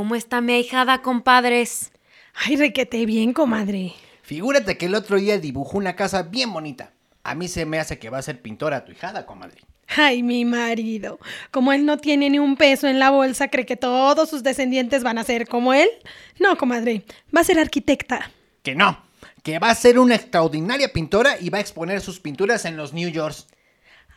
Cómo 0.00 0.14
está 0.14 0.40
mi 0.40 0.54
ahijada, 0.54 1.02
compadres? 1.02 1.92
Ay, 2.32 2.56
requete 2.56 3.04
bien, 3.04 3.34
comadre. 3.34 3.92
Figúrate 4.22 4.78
que 4.78 4.86
el 4.86 4.94
otro 4.94 5.18
día 5.18 5.36
dibujó 5.36 5.76
una 5.76 5.94
casa 5.94 6.22
bien 6.22 6.54
bonita. 6.54 6.94
A 7.22 7.34
mí 7.34 7.48
se 7.48 7.66
me 7.66 7.78
hace 7.78 7.98
que 7.98 8.08
va 8.08 8.16
a 8.16 8.22
ser 8.22 8.40
pintora 8.40 8.86
tu 8.86 8.92
hijada, 8.92 9.26
comadre. 9.26 9.60
Ay, 9.88 10.22
mi 10.22 10.46
marido. 10.46 11.18
Como 11.50 11.74
él 11.74 11.84
no 11.84 11.98
tiene 11.98 12.30
ni 12.30 12.38
un 12.38 12.56
peso 12.56 12.88
en 12.88 12.98
la 12.98 13.10
bolsa, 13.10 13.48
¿cree 13.48 13.66
que 13.66 13.76
todos 13.76 14.30
sus 14.30 14.42
descendientes 14.42 15.02
van 15.02 15.18
a 15.18 15.24
ser 15.24 15.46
como 15.46 15.74
él? 15.74 15.90
No, 16.38 16.56
comadre. 16.56 17.04
Va 17.36 17.42
a 17.42 17.44
ser 17.44 17.58
arquitecta. 17.58 18.30
Que 18.62 18.74
no, 18.74 19.04
que 19.42 19.58
va 19.58 19.68
a 19.68 19.74
ser 19.74 19.98
una 19.98 20.14
extraordinaria 20.14 20.94
pintora 20.94 21.38
y 21.38 21.50
va 21.50 21.58
a 21.58 21.60
exponer 21.60 22.00
sus 22.00 22.20
pinturas 22.20 22.64
en 22.64 22.78
los 22.78 22.94
New 22.94 23.10
Yorks. 23.10 23.48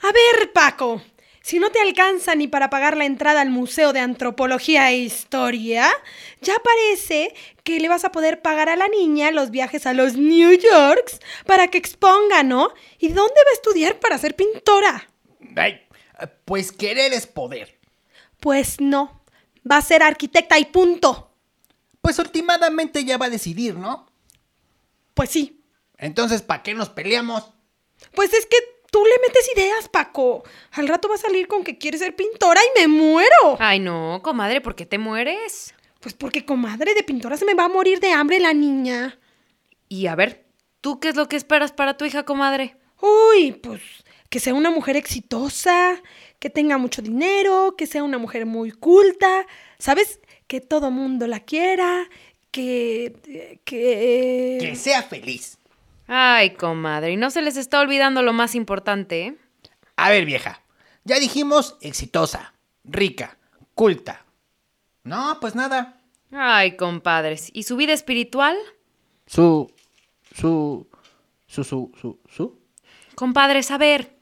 A 0.01 0.13
ver, 0.13 0.53
Paco. 0.53 1.01
Si 1.43 1.59
no 1.59 1.71
te 1.71 1.81
alcanza 1.81 2.35
ni 2.35 2.47
para 2.47 2.69
pagar 2.69 2.95
la 2.95 3.03
entrada 3.03 3.41
al 3.41 3.49
Museo 3.49 3.91
de 3.91 3.99
Antropología 3.99 4.89
e 4.91 4.99
Historia, 4.99 5.91
ya 6.39 6.55
parece 6.63 7.35
que 7.65 7.81
le 7.81 7.89
vas 7.89 8.05
a 8.05 8.13
poder 8.13 8.41
pagar 8.41 8.69
a 8.69 8.77
la 8.77 8.87
niña 8.87 9.29
los 9.29 9.51
viajes 9.51 9.85
a 9.85 9.91
los 9.91 10.15
New 10.15 10.57
Yorks 10.57 11.19
para 11.45 11.67
que 11.67 11.77
exponga, 11.77 12.43
¿no? 12.43 12.69
¿Y 12.97 13.09
dónde 13.09 13.33
va 13.35 13.51
a 13.51 13.55
estudiar 13.55 13.99
para 13.99 14.17
ser 14.17 14.37
pintora? 14.37 15.09
Ay, 15.57 15.81
pues 16.45 16.71
querer 16.71 17.11
es 17.11 17.27
poder. 17.27 17.77
Pues 18.39 18.79
no. 18.79 19.21
Va 19.69 19.77
a 19.77 19.81
ser 19.81 20.01
arquitecta 20.01 20.57
y 20.59 20.65
punto. 20.65 21.35
Pues 21.99 22.19
últimamente 22.19 23.03
ya 23.03 23.17
va 23.17 23.25
a 23.25 23.29
decidir, 23.29 23.75
¿no? 23.75 24.09
Pues 25.13 25.29
sí. 25.29 25.61
Entonces, 25.97 26.41
¿para 26.41 26.63
qué 26.63 26.73
nos 26.73 26.87
peleamos? 26.87 27.51
Pues 28.13 28.33
es 28.33 28.45
que 28.45 28.57
tú 28.93 29.03
le 29.03 29.27
metes 29.27 29.49
ideas, 29.55 29.89
Paco. 29.89 30.43
Al 30.71 30.87
rato 30.87 31.09
va 31.09 31.15
a 31.15 31.17
salir 31.17 31.47
con 31.47 31.63
que 31.63 31.79
quiere 31.79 31.97
ser 31.97 32.15
pintora 32.15 32.61
y 32.61 32.79
me 32.79 32.87
muero. 32.87 33.57
Ay, 33.57 33.79
no, 33.79 34.21
comadre, 34.23 34.61
¿por 34.61 34.75
qué 34.75 34.85
te 34.85 34.99
mueres? 34.99 35.73
Pues 35.99 36.13
porque, 36.13 36.45
comadre, 36.45 36.93
de 36.93 37.01
pintora 37.01 37.35
se 37.35 37.45
me 37.45 37.55
va 37.55 37.65
a 37.65 37.69
morir 37.69 37.99
de 37.99 38.11
hambre 38.11 38.39
la 38.39 38.53
niña. 38.53 39.17
Y 39.89 40.05
a 40.05 40.15
ver, 40.15 40.45
¿tú 40.79 40.99
qué 40.99 41.09
es 41.09 41.15
lo 41.15 41.27
que 41.27 41.37
esperas 41.37 41.71
para 41.71 41.97
tu 41.97 42.05
hija, 42.05 42.23
comadre? 42.23 42.77
Uy, 43.01 43.53
pues 43.53 43.81
que 44.29 44.39
sea 44.39 44.53
una 44.53 44.69
mujer 44.69 44.95
exitosa, 44.95 46.01
que 46.37 46.51
tenga 46.51 46.77
mucho 46.77 47.01
dinero, 47.01 47.75
que 47.75 47.87
sea 47.87 48.03
una 48.03 48.19
mujer 48.19 48.45
muy 48.45 48.71
culta, 48.71 49.47
¿sabes? 49.79 50.19
Que 50.45 50.61
todo 50.61 50.91
mundo 50.91 51.25
la 51.25 51.39
quiera, 51.39 52.07
que... 52.51 53.59
que... 53.63 54.57
Que 54.59 54.75
sea 54.75 55.01
feliz. 55.01 55.57
Ay, 56.07 56.55
comadre, 56.55 57.11
y 57.11 57.17
no 57.17 57.31
se 57.31 57.41
les 57.41 57.57
está 57.57 57.79
olvidando 57.79 58.21
lo 58.21 58.33
más 58.33 58.55
importante, 58.55 59.27
¿eh? 59.27 59.37
A 59.95 60.09
ver, 60.09 60.25
vieja. 60.25 60.61
Ya 61.05 61.19
dijimos 61.19 61.77
exitosa, 61.81 62.53
rica, 62.83 63.37
culta. 63.73 64.25
No, 65.03 65.37
pues 65.39 65.55
nada. 65.55 65.97
Ay, 66.31 66.75
compadres, 66.77 67.49
¿y 67.53 67.63
su 67.63 67.75
vida 67.75 67.93
espiritual? 67.93 68.57
Su. 69.25 69.71
Su. 70.35 70.87
Su. 71.47 71.63
Su. 71.63 71.91
Su. 71.99 72.19
Su. 72.29 72.59
Compadres, 73.15 73.69
a 73.71 73.77
ver, 73.77 74.15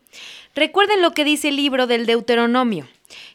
recuerden 0.56 1.02
lo 1.02 1.12
que 1.12 1.24
dice 1.24 1.50
el 1.50 1.56
libro 1.56 1.88
del 1.88 2.06
Deuteronomio, 2.06 2.88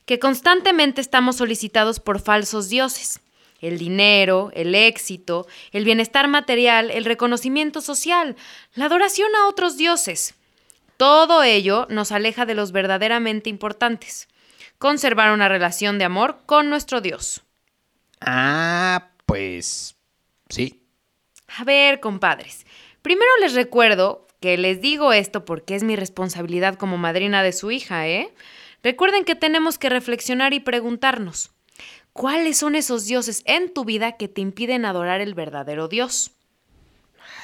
que 0.05 0.19
constantemente 0.19 1.01
estamos 1.01 1.37
solicitados 1.37 2.01
por 2.01 2.21
falsos 2.21 2.69
dioses. 2.69 3.21
El 3.61 3.79
dinero, 3.79 4.51
el 4.55 4.75
éxito, 4.75 5.47
el 5.73 5.85
bienestar 5.85 6.29
material, 6.29 6.91
el 6.91 7.05
reconocimiento 7.05 7.81
social, 7.81 8.37
la 8.75 8.87
adoración 8.87 9.29
a 9.35 9.49
otros 9.49 9.77
dioses. 9.77 10.35
Todo 10.97 11.43
ello 11.43 11.87
nos 11.91 12.13
aleja 12.13 12.47
de 12.47 12.55
los 12.55 12.73
verdaderamente 12.73 13.51
importantes. 13.51 14.29
Conservar 14.79 15.33
una 15.33 15.49
relación 15.49 15.99
de 15.99 16.05
amor 16.05 16.41
con 16.47 16.71
nuestro 16.71 17.01
Dios. 17.01 17.43
Ah, 18.21 19.11
pues. 19.27 19.97
Sí. 20.49 20.83
A 21.59 21.65
ver, 21.65 22.01
compadres, 22.01 22.67
primero 23.03 23.31
les 23.41 23.55
recuerdo 23.55 24.27
que 24.41 24.57
les 24.57 24.81
digo 24.81 25.13
esto 25.13 25.45
porque 25.45 25.75
es 25.75 25.83
mi 25.83 25.97
responsabilidad 25.97 26.77
como 26.77 26.99
madrina 26.99 27.43
de 27.43 27.53
su 27.53 27.71
hija, 27.71 28.07
¿eh? 28.07 28.35
Recuerden 28.83 29.25
que 29.25 29.35
tenemos 29.35 29.79
que 29.79 29.89
reflexionar 29.89 30.53
y 30.55 30.61
preguntarnos, 30.61 31.51
¿cuáles 32.17 32.57
son 32.59 32.75
esos 32.75 33.07
dioses 33.07 33.43
en 33.45 33.73
tu 33.73 33.85
vida 33.85 34.13
que 34.13 34.27
te 34.27 34.41
impiden 34.41 34.85
adorar 34.85 35.21
el 35.21 35.35
verdadero 35.35 35.87
Dios? 35.87 36.33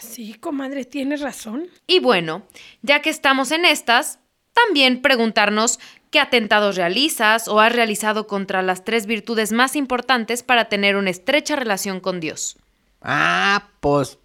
Sí, 0.01 0.35
comadre, 0.35 0.85
tienes 0.85 1.21
razón. 1.21 1.69
Y 1.87 2.01
bueno, 2.01 2.43
ya 2.83 3.03
que 3.03 3.11
estamos 3.11 3.53
en 3.53 3.65
estas, 3.65 4.19
también 4.53 5.01
preguntarnos 5.01 5.79
qué 6.11 6.19
atentados 6.19 6.77
realizas 6.77 7.49
o 7.49 7.61
has 7.61 7.73
realizado 7.73 8.27
contra 8.27 8.63
las 8.63 8.85
tres 8.85 9.07
virtudes 9.07 9.53
más 9.53 9.77
importantes 9.77 10.43
para 10.43 10.69
tener 10.69 10.97
una 10.97 11.11
estrecha 11.11 11.55
relación 11.57 12.01
con 12.01 12.21
Dios. 12.21 12.57
Ah, 13.01 13.69
pues. 13.81 14.19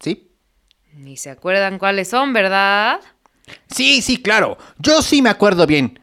Sí. 0.00 0.30
Ni 0.94 1.16
se 1.16 1.30
acuerdan 1.30 1.78
cuáles 1.78 2.08
son, 2.08 2.32
¿verdad? 2.32 3.00
Sí, 3.68 4.02
sí, 4.02 4.20
claro. 4.22 4.58
Yo 4.78 5.02
sí 5.02 5.22
me 5.22 5.30
acuerdo 5.30 5.66
bien. 5.66 6.01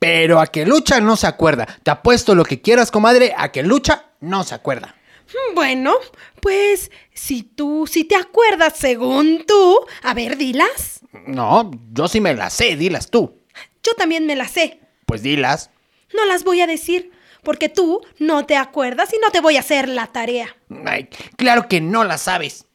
Pero 0.00 0.40
a 0.40 0.46
que 0.48 0.64
lucha 0.66 0.98
no 1.00 1.14
se 1.14 1.26
acuerda. 1.28 1.68
Te 1.84 1.90
apuesto 1.92 2.34
lo 2.34 2.44
que 2.44 2.60
quieras, 2.60 2.90
comadre, 2.90 3.34
a 3.36 3.52
que 3.52 3.62
lucha 3.62 4.06
no 4.20 4.42
se 4.44 4.54
acuerda. 4.56 4.96
Mm, 5.28 5.54
Bueno, 5.54 5.94
pues 6.40 6.90
si 7.14 7.42
tú, 7.44 7.86
si 7.86 8.04
te 8.04 8.16
acuerdas 8.16 8.72
según 8.76 9.44
tú, 9.46 9.78
a 10.02 10.14
ver, 10.14 10.36
dilas. 10.38 11.00
No, 11.26 11.70
yo 11.92 12.08
sí 12.08 12.20
me 12.20 12.34
las 12.34 12.54
sé, 12.54 12.76
dilas 12.76 13.10
tú. 13.10 13.42
Yo 13.82 13.92
también 13.94 14.26
me 14.26 14.36
las 14.36 14.50
sé. 14.52 14.80
Pues 15.06 15.22
dilas. 15.22 15.70
No 16.14 16.24
las 16.24 16.44
voy 16.44 16.60
a 16.62 16.66
decir, 16.66 17.10
porque 17.42 17.68
tú 17.68 18.00
no 18.18 18.46
te 18.46 18.56
acuerdas 18.56 19.12
y 19.12 19.18
no 19.18 19.30
te 19.30 19.40
voy 19.40 19.56
a 19.58 19.60
hacer 19.60 19.88
la 19.88 20.06
tarea. 20.06 20.56
Ay, 20.86 21.08
claro 21.36 21.68
que 21.68 21.80
no 21.82 22.04
las 22.04 22.22
sabes. 22.22 22.66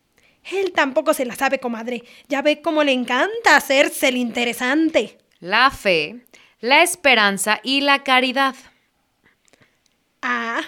Él 0.51 0.73
tampoco 0.73 1.15
se 1.15 1.25
la 1.25 1.35
sabe, 1.35 1.59
comadre. 1.59 2.03
Ya 2.29 2.43
ve 2.43 2.61
cómo 2.61 2.83
le 2.83 2.91
encanta 2.91 3.55
hacerse 3.57 4.09
el 4.09 4.17
interesante. 4.17 5.17
La 5.39 5.71
fe, 5.71 6.25
la 6.59 6.83
esperanza 6.83 7.59
y 7.63 7.81
la 7.81 8.03
caridad. 8.03 8.55
Ah, 10.21 10.61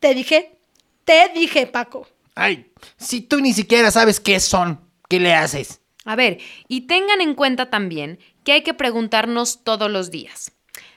te 0.00 0.14
dije, 0.14 0.58
te 1.04 1.30
dije, 1.34 1.66
Paco. 1.66 2.06
Ay, 2.34 2.70
si 2.96 3.20
tú 3.20 3.40
ni 3.40 3.52
siquiera 3.52 3.90
sabes 3.90 4.20
qué 4.20 4.38
son, 4.40 4.80
¿qué 5.08 5.18
le 5.18 5.34
haces? 5.34 5.80
A 6.04 6.16
ver, 6.16 6.38
y 6.68 6.82
tengan 6.82 7.20
en 7.20 7.34
cuenta 7.34 7.70
también 7.70 8.18
que 8.44 8.52
hay 8.52 8.62
que 8.62 8.74
preguntarnos 8.74 9.64
todos 9.64 9.90
los 9.90 10.10
días, 10.10 10.52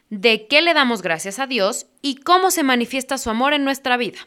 ¿de 0.09 0.47
qué 0.47 0.61
le 0.61 0.73
damos 0.73 1.01
gracias 1.01 1.39
a 1.39 1.47
Dios 1.47 1.87
y 2.01 2.15
cómo 2.17 2.51
se 2.51 2.63
manifiesta 2.63 3.17
su 3.17 3.29
amor 3.29 3.53
en 3.53 3.63
nuestra 3.63 3.97
vida? 3.97 4.19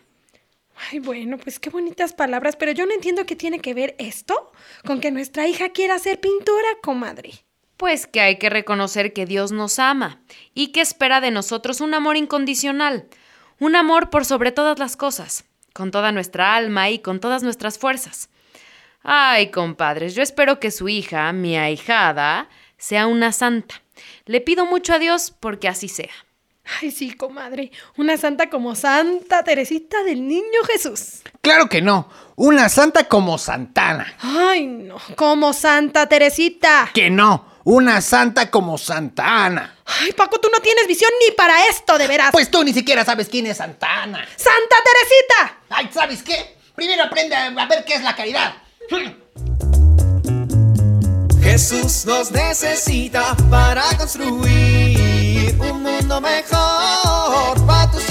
Ay, 0.91 0.99
bueno, 0.99 1.38
pues 1.38 1.61
qué 1.61 1.71
bonitas 1.71 2.12
palabras, 2.12 2.56
pero 2.56 2.73
yo 2.73 2.85
no 2.87 2.93
entiendo 2.93 3.27
qué 3.27 3.37
tiene 3.37 3.61
que 3.61 3.75
ver 3.75 3.94
esto 3.99 4.53
con 4.85 5.00
que 5.00 5.11
nuestra 5.11 5.47
hija 5.47 5.69
quiera 5.71 5.99
ser 5.99 6.21
pintora, 6.21 6.69
comadre. 6.83 7.44
Pues 7.85 8.07
que 8.07 8.23
hay 8.23 8.39
que 8.39 8.49
reconocer 8.49 9.13
que 9.13 9.27
Dios 9.27 9.53
nos 9.53 9.79
ama 9.79 10.19
y 10.55 10.69
que 10.69 10.81
espera 10.81 11.21
de 11.21 11.31
nosotros 11.31 11.83
un 11.83 11.93
amor 11.93 12.17
incondicional, 12.17 13.05
un 13.61 13.77
amor 13.77 14.09
por 14.09 14.25
sobre 14.25 14.53
todas 14.53 14.79
las 14.79 14.97
cosas, 14.97 15.45
con 15.75 15.91
toda 15.91 16.11
nuestra 16.11 16.57
alma 16.57 16.89
y 16.89 17.01
con 17.01 17.21
todas 17.21 17.43
nuestras 17.43 17.79
fuerzas. 17.79 18.31
Ay, 19.03 19.51
compadres, 19.51 20.15
yo 20.15 20.23
espero 20.23 20.61
que 20.61 20.71
su 20.71 20.89
hija, 20.89 21.31
mi 21.35 21.59
ahijada, 21.59 22.49
sea 22.79 23.07
una 23.07 23.33
santa 23.33 23.83
Le 24.25 24.41
pido 24.41 24.65
mucho 24.65 24.95
a 24.95 24.99
Dios 24.99 25.35
porque 25.39 25.69
así 25.69 25.89
sea. 25.89 26.15
Ay, 26.81 26.91
sí, 26.91 27.13
comadre. 27.13 27.71
Una 27.99 28.17
santa 28.17 28.49
como 28.49 28.75
Santa 28.77 29.45
Teresita 29.45 30.03
del 30.05 30.27
Niño 30.27 30.63
Jesús. 30.73 31.21
Claro 31.43 31.69
que 31.69 31.83
no. 31.83 32.09
Una 32.37 32.71
santa 32.71 33.05
como 33.05 33.37
Santana. 33.37 34.17
Ay, 34.21 34.67
no. 34.67 34.97
Como 35.17 35.53
Santa 35.53 36.09
Teresita. 36.09 36.91
Que 36.95 37.11
no. 37.11 37.53
Una 37.64 38.02
santa 38.02 38.50
como 38.50 38.76
Santa 38.76 39.46
Ana. 39.46 39.76
Ay, 39.87 40.12
Paco, 40.12 40.38
tú 40.38 40.49
no 40.52 40.61
tienes 40.61 40.87
visión 40.87 41.11
ni 41.25 41.34
para 41.34 41.66
esto, 41.69 41.96
de 41.96 42.06
veras. 42.06 42.31
Pues 42.31 42.50
tú 42.50 42.62
ni 42.62 42.75
siquiera 42.75 43.06
sabes 43.06 43.28
quién 43.28 43.46
es 43.46 43.56
Santana. 43.56 44.26
¡Santa 44.37 44.76
Teresita! 44.84 45.62
Ay, 45.70 45.90
¿sabes 45.93 46.22
qué? 46.22 46.58
Primero 46.75 47.05
aprende 47.05 47.34
a 47.34 47.66
ver 47.66 47.84
qué 47.87 47.94
es 47.94 48.02
la 48.02 48.14
caridad. 48.14 48.55
Jesús 51.43 52.05
nos 52.05 52.32
necesita 52.32 53.34
para 53.49 53.84
construir 53.96 55.56
un 55.58 55.82
mundo 55.82 56.20
mejor 56.20 57.66
para 57.66 57.90
tus 57.90 58.11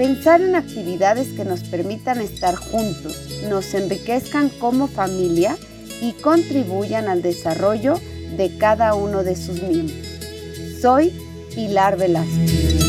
Pensar 0.00 0.40
en 0.40 0.56
actividades 0.56 1.28
que 1.34 1.44
nos 1.44 1.62
permitan 1.62 2.22
estar 2.22 2.54
juntos, 2.54 3.42
nos 3.50 3.74
enriquezcan 3.74 4.48
como 4.48 4.88
familia 4.88 5.58
y 6.00 6.12
contribuyan 6.12 7.06
al 7.06 7.20
desarrollo 7.20 8.00
de 8.34 8.56
cada 8.56 8.94
uno 8.94 9.24
de 9.24 9.36
sus 9.36 9.62
miembros. 9.62 9.98
Soy 10.80 11.12
Pilar 11.54 11.98
Velázquez. 11.98 12.80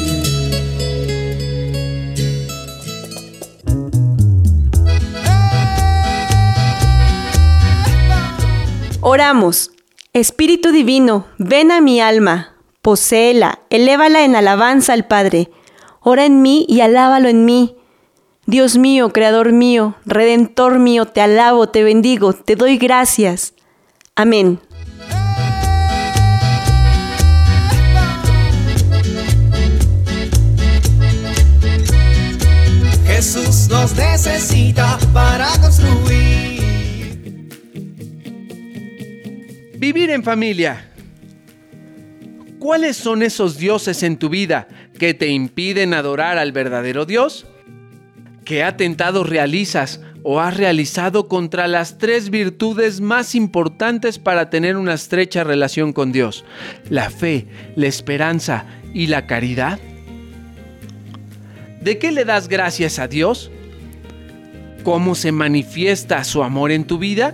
Oramos. 9.01 9.71
Espíritu 10.13 10.71
Divino, 10.71 11.25
ven 11.37 11.71
a 11.71 11.81
mi 11.81 11.99
alma, 11.99 12.55
poséela, 12.81 13.59
elévala 13.69 14.23
en 14.23 14.37
alabanza 14.37 14.93
al 14.93 15.07
Padre. 15.07 15.49
Ora 16.03 16.25
en 16.25 16.42
mí 16.42 16.65
y 16.68 16.81
alábalo 16.81 17.30
en 17.30 17.45
mí. 17.45 17.75
Dios 18.48 18.75
mío, 18.75 19.13
Creador 19.13 19.51
mío, 19.51 19.95
Redentor 20.03 20.80
mío, 20.80 21.06
te 21.06 21.21
alabo, 21.21 21.69
te 21.69 21.83
bendigo, 21.83 22.33
te 22.33 22.56
doy 22.56 22.77
gracias. 22.77 23.53
Amén. 24.15 24.59
Jesús 33.06 33.68
nos 33.69 33.95
necesita 33.95 34.97
para 35.13 35.50
construir. 35.62 36.62
Vivir 39.77 40.09
en 40.09 40.24
familia. 40.24 40.92
¿Cuáles 42.57 42.97
son 42.97 43.21
esos 43.21 43.57
dioses 43.57 44.01
en 44.01 44.18
tu 44.18 44.30
vida 44.30 44.68
que 45.01 45.15
te 45.15 45.30
impiden 45.30 45.95
adorar 45.95 46.38
al 46.38 46.51
verdadero 46.51 47.07
Dios? 47.07 47.48
¿Qué 48.45 48.63
atentados 48.63 49.27
realizas 49.27 50.00
o 50.21 50.39
has 50.39 50.56
realizado 50.56 51.27
contra 51.27 51.68
las 51.68 51.98
tres 51.98 52.30
virtudes 52.30 53.01
más 53.01 53.33
importantes 53.33 54.19
para 54.19 54.51
tener 54.51 54.77
una 54.77 54.94
estrecha 54.94 55.44
relación 55.44 55.92
con 55.92 56.12
Dios? 56.12 56.45
La 56.88 57.09
fe, 57.09 57.48
la 57.75 57.88
esperanza 57.88 58.68
y 58.94 59.07
la 59.07 59.25
caridad. 59.25 59.80
¿De 61.81 61.97
qué 61.97 62.12
le 62.12 62.24
das 62.24 62.47
gracias 62.47 63.00
a 63.00 63.07
Dios? 63.07 63.50
¿Cómo 64.83 65.15
se 65.15 65.31
manifiesta 65.31 66.24
su 66.24 66.44
amor 66.44 66.69
en 66.71 66.83
tu 66.83 67.00
vida? 67.00 67.33